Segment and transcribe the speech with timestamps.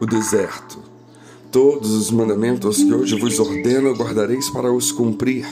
[0.00, 0.78] o deserto.
[1.52, 5.44] Todos os mandamentos que hoje vos ordeno guardareis para os cumprir,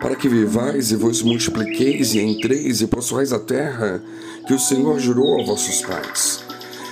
[0.00, 4.02] para que vivais e vos multipliqueis e entreis e possuais a terra
[4.46, 6.42] que o Senhor jurou a vossos pais.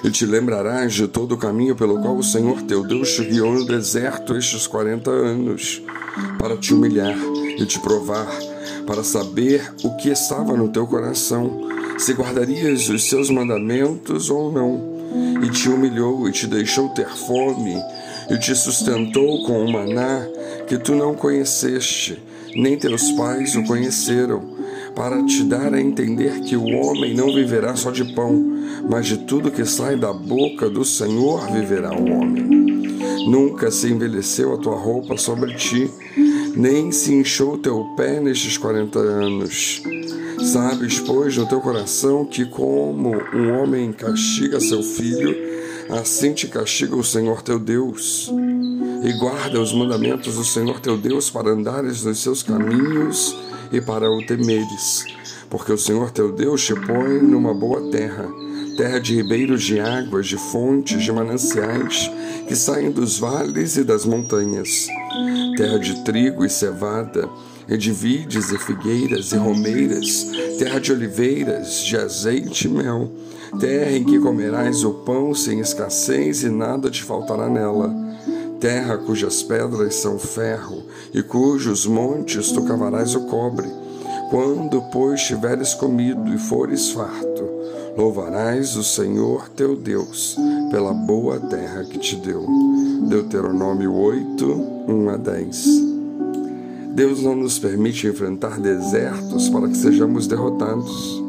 [0.04, 3.54] E te lembrarás de todo o caminho pelo qual o Senhor teu Deus te guiou
[3.54, 5.83] no deserto estes quarenta anos,
[6.38, 7.17] para te humilhar
[7.59, 8.29] e te provar,
[8.87, 14.97] para saber o que estava no teu coração, se guardarias os seus mandamentos ou não
[15.43, 17.77] e te humilhou e te deixou ter fome,
[18.30, 20.27] e te sustentou com o maná
[20.66, 22.23] que tu não conheceste,
[22.55, 24.43] nem teus pais o conheceram,
[24.95, 28.45] para te dar a entender que o homem não viverá só de pão,
[28.89, 32.59] mas de tudo que sai da boca do Senhor viverá o homem.
[33.29, 35.91] Nunca se envelheceu a tua roupa sobre ti,
[36.57, 39.83] nem se inchou teu pé nestes quarenta anos.
[40.52, 45.37] Sabes, pois, no teu coração que, como um homem castiga seu filho,
[45.91, 48.30] assim te castiga o Senhor teu Deus.
[49.02, 53.37] E guarda os mandamentos do Senhor teu Deus para andares nos seus caminhos
[53.73, 55.04] e para o temeres.
[55.51, 58.29] Porque o Senhor teu Deus te põe numa boa terra,
[58.79, 62.09] terra de ribeiros de águas, de fontes, de mananciais,
[62.46, 64.86] que saem dos vales e das montanhas,
[65.56, 67.28] terra de trigo e cevada,
[67.68, 70.28] e de vides e figueiras e romeiras,
[70.60, 73.10] terra de oliveiras, de azeite e mel,
[73.58, 77.92] terra em que comerás o pão sem escassez e nada te faltará nela,
[78.60, 83.88] terra cujas pedras são ferro e cujos montes tu cavarás o cobre.
[84.30, 87.48] Quando, pois, tiveres comido e fores farto,
[87.96, 90.36] louvarás o Senhor teu Deus
[90.70, 92.46] pela boa terra que te deu.
[93.08, 94.44] Deuteronômio 8,
[94.86, 95.66] 1 a 10.
[96.94, 101.22] Deus não nos permite enfrentar desertos para que sejamos derrotados.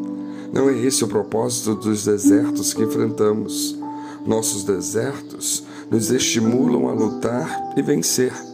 [0.51, 3.77] Não é esse o propósito dos desertos que enfrentamos.
[4.25, 8.48] Nossos desertos nos estimulam a lutar e vencer.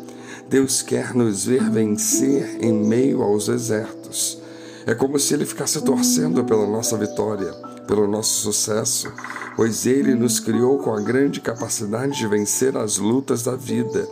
[0.49, 4.39] Deus quer nos ver vencer em meio aos desertos.
[4.85, 7.51] É como se Ele ficasse torcendo pela nossa vitória,
[7.87, 9.11] pelo nosso sucesso,
[9.55, 14.07] pois Ele nos criou com a grande capacidade de vencer as lutas da vida,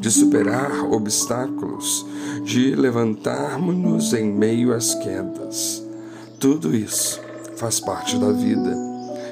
[0.00, 2.04] de superar obstáculos,
[2.44, 5.82] de levantarmos-nos em meio às quedas.
[6.40, 7.20] Tudo isso
[7.56, 8.76] faz parte da vida.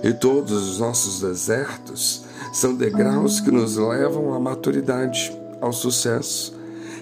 [0.04, 6.54] E todos os nossos desertos são degraus que nos levam à maturidade, ao sucesso.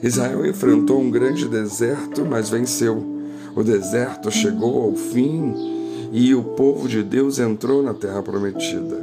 [0.03, 3.05] Israel enfrentou um grande deserto, mas venceu.
[3.55, 5.55] O deserto chegou ao fim
[6.13, 8.97] e o povo de Deus entrou na terra prometida.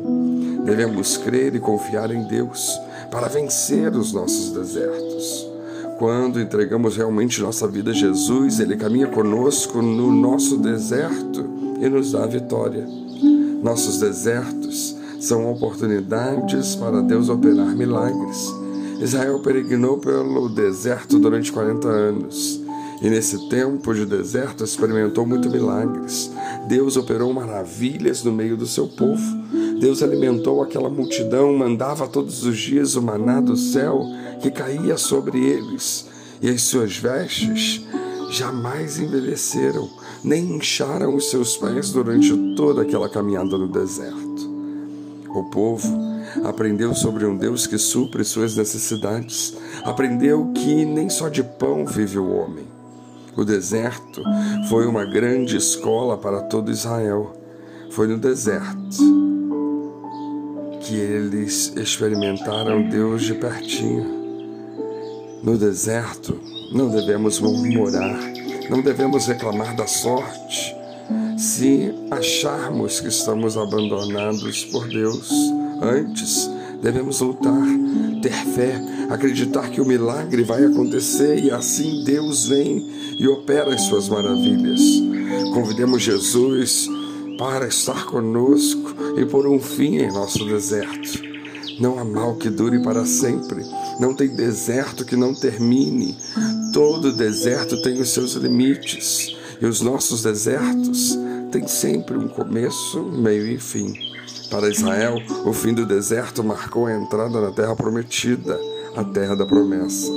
[0.66, 2.80] Devemos crer e confiar em Deus
[3.12, 5.48] para vencer os nossos desertos.
[5.98, 11.46] Quando entregamos realmente nossa vida a Jesus, Ele caminha conosco no nosso deserto
[11.81, 12.88] e nos dá a vitória.
[13.62, 18.53] Nossos desertos são oportunidades para Deus operar milagres.
[19.00, 22.62] Israel peregrinou pelo deserto durante 40 anos
[23.02, 26.30] e nesse tempo de deserto experimentou muitos milagres.
[26.68, 29.24] Deus operou maravilhas no meio do seu povo.
[29.80, 34.04] Deus alimentou aquela multidão, mandava todos os dias o maná do céu
[34.42, 36.06] que caía sobre eles,
[36.42, 37.86] e as suas vestes
[38.31, 39.90] jamais envelheceram,
[40.24, 44.50] nem incharam os seus pés durante toda aquela caminhada no deserto.
[45.30, 46.09] O povo
[46.44, 52.17] aprendeu sobre um Deus que supre suas necessidades, aprendeu que nem só de pão vive
[52.17, 52.66] o homem.
[53.35, 54.22] O deserto
[54.67, 57.33] foi uma grande escola para todo Israel.
[57.91, 58.97] Foi no deserto
[60.81, 64.19] que eles experimentaram Deus de pertinho.
[65.44, 66.39] No deserto,
[66.73, 68.19] não devemos murmurar,
[68.69, 70.75] não devemos reclamar da sorte.
[71.38, 75.31] Se acharmos que estamos abandonados por Deus,
[75.81, 76.50] antes
[76.81, 77.67] devemos lutar,
[78.22, 83.81] ter fé, acreditar que o milagre vai acontecer e assim Deus vem e opera as
[83.81, 84.81] suas maravilhas.
[85.53, 86.88] Convidemos Jesus
[87.38, 91.29] para estar conosco e por um fim em nosso deserto.
[91.80, 93.63] Não há mal que dure para sempre,
[94.00, 96.18] não tem deserto que não termine.
[96.74, 101.18] Todo deserto tem os seus limites, e os nossos desertos
[101.51, 104.08] têm sempre um começo, meio e fim.
[104.50, 105.16] Para Israel,
[105.46, 108.60] o fim do deserto marcou a entrada na terra prometida,
[108.96, 110.12] a terra da promessa.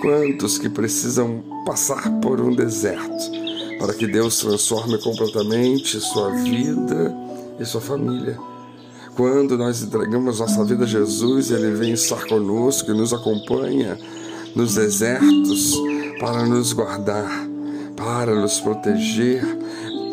[0.00, 3.44] Quantos que precisam passar por um deserto
[3.78, 7.14] para que Deus transforme completamente sua vida
[7.58, 8.38] e sua família.
[9.16, 13.98] Quando nós entregamos nossa vida a Jesus, Ele vem estar conosco e nos acompanha
[14.54, 15.74] nos desertos
[16.18, 17.30] para nos guardar,
[17.96, 19.44] para nos proteger,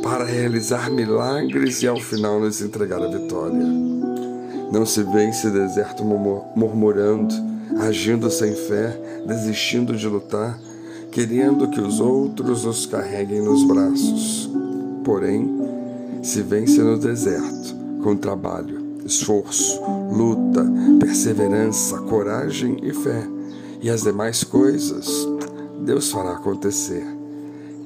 [0.02, 3.66] para realizar milagres e ao final nos entregar a vitória.
[4.72, 7.34] Não se vence deserto murmurando,
[7.80, 10.58] agindo sem fé, desistindo de lutar,
[11.12, 14.50] querendo que os outros os carreguem nos braços.
[15.04, 15.50] Porém,
[16.24, 19.82] se vence no deserto com trabalho, esforço,
[20.12, 20.66] luta,
[21.00, 23.28] perseverança, coragem e fé.
[23.82, 25.28] E as demais coisas
[25.84, 27.06] Deus fará acontecer.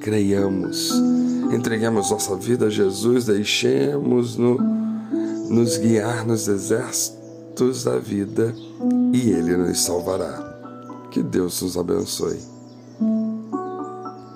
[0.00, 0.92] Creiamos,
[1.52, 4.58] entreguemos nossa vida a Jesus, deixemos-no
[5.48, 8.54] nos guiar nos exércitos da vida
[9.12, 10.54] e Ele nos salvará.
[11.10, 12.55] Que Deus nos abençoe.